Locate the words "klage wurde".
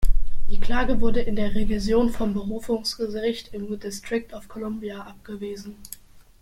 0.59-1.21